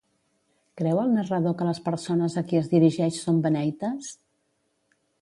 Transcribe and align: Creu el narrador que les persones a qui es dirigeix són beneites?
Creu 0.81 1.01
el 1.01 1.13
narrador 1.17 1.53
que 1.59 1.69
les 1.69 1.83
persones 1.89 2.39
a 2.41 2.45
qui 2.49 2.61
es 2.63 2.73
dirigeix 2.75 3.23
són 3.27 3.41
beneites? 3.47 4.13